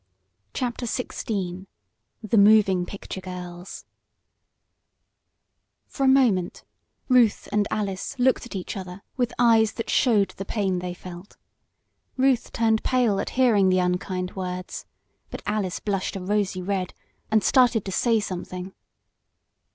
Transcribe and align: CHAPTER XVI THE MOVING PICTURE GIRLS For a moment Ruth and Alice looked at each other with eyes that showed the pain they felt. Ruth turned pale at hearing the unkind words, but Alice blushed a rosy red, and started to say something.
CHAPTER 0.55 0.87
XVI 0.87 1.67
THE 2.23 2.37
MOVING 2.39 2.87
PICTURE 2.87 3.21
GIRLS 3.21 3.85
For 5.85 6.05
a 6.05 6.07
moment 6.07 6.63
Ruth 7.07 7.47
and 7.51 7.67
Alice 7.69 8.17
looked 8.17 8.47
at 8.47 8.55
each 8.55 8.75
other 8.75 9.03
with 9.15 9.31
eyes 9.37 9.73
that 9.73 9.91
showed 9.91 10.29
the 10.31 10.43
pain 10.43 10.79
they 10.79 10.95
felt. 10.95 11.37
Ruth 12.17 12.51
turned 12.51 12.83
pale 12.83 13.19
at 13.19 13.29
hearing 13.37 13.69
the 13.69 13.77
unkind 13.77 14.35
words, 14.35 14.87
but 15.29 15.43
Alice 15.45 15.79
blushed 15.79 16.15
a 16.15 16.19
rosy 16.19 16.63
red, 16.63 16.95
and 17.29 17.43
started 17.43 17.85
to 17.85 17.91
say 17.91 18.19
something. 18.19 18.73